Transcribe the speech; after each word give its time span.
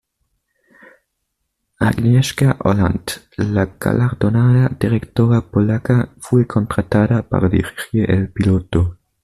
Agnieszka 1.87 2.55
Holland, 2.61 3.11
la 3.51 3.67
galardonada 3.79 4.75
directora 4.79 5.41
polaca, 5.41 6.09
fue 6.19 6.47
contratada 6.47 7.29
para 7.29 7.47
dirigir 7.49 8.09
el 8.09 8.33
piloto. 8.33 8.97